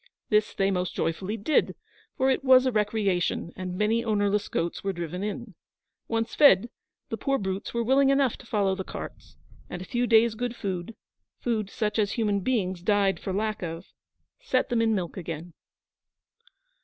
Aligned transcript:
This 0.29 0.55
they 0.55 0.71
most 0.71 0.95
joyfully 0.95 1.37
did, 1.37 1.75
for 2.17 2.31
it 2.31 2.43
was 2.43 2.65
a 2.65 2.71
recreation, 2.71 3.53
and 3.55 3.77
many 3.77 4.03
ownerless 4.03 4.47
goats 4.49 4.83
were 4.83 4.93
driven 4.93 5.21
in. 5.23 5.53
Once 6.07 6.33
fed, 6.33 6.71
the 7.09 7.17
poor 7.17 7.37
brutes 7.37 7.71
were 7.71 7.83
willing 7.83 8.09
enough 8.09 8.35
to 8.37 8.47
follow 8.47 8.73
the 8.73 8.83
carts, 8.83 9.37
and 9.69 9.79
a 9.79 9.85
few 9.85 10.07
days' 10.07 10.33
good 10.33 10.55
food 10.55 10.95
food 11.39 11.69
such 11.69 11.99
as 11.99 12.13
human 12.13 12.39
beings 12.39 12.81
died 12.81 13.19
for 13.19 13.31
lack 13.31 13.61
of 13.61 13.89
set 14.39 14.69
them 14.69 14.81
in 14.81 14.95
milk 14.95 15.17
again. 15.17 15.53